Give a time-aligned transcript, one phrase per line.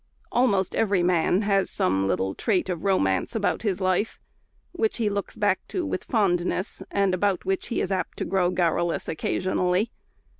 [0.31, 4.19] Almost every man has some little trait of romance in his life,
[4.71, 8.49] which he looks back to with fondness, and about which he is apt to grow
[8.49, 9.91] garrulous occasionally.